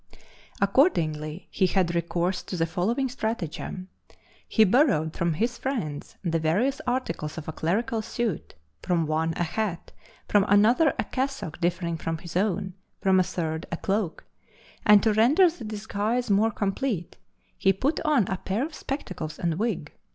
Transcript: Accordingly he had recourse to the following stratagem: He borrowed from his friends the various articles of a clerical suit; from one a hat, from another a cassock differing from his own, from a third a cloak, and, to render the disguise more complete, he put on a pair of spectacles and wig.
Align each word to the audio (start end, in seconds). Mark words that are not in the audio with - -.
Accordingly 0.59 1.47
he 1.51 1.67
had 1.67 1.93
recourse 1.93 2.41
to 2.41 2.57
the 2.57 2.65
following 2.65 3.07
stratagem: 3.07 3.87
He 4.47 4.63
borrowed 4.63 5.15
from 5.15 5.35
his 5.35 5.59
friends 5.59 6.17
the 6.23 6.39
various 6.39 6.81
articles 6.87 7.37
of 7.37 7.47
a 7.47 7.51
clerical 7.51 8.01
suit; 8.01 8.55
from 8.81 9.05
one 9.05 9.31
a 9.35 9.43
hat, 9.43 9.91
from 10.27 10.43
another 10.45 10.91
a 10.97 11.03
cassock 11.03 11.61
differing 11.61 11.97
from 11.97 12.17
his 12.17 12.35
own, 12.35 12.73
from 12.99 13.19
a 13.19 13.23
third 13.23 13.67
a 13.71 13.77
cloak, 13.77 14.25
and, 14.87 15.03
to 15.03 15.13
render 15.13 15.47
the 15.51 15.63
disguise 15.65 16.31
more 16.31 16.49
complete, 16.49 17.17
he 17.55 17.71
put 17.71 17.99
on 17.99 18.27
a 18.27 18.37
pair 18.37 18.65
of 18.65 18.73
spectacles 18.73 19.37
and 19.37 19.59
wig. 19.59 19.93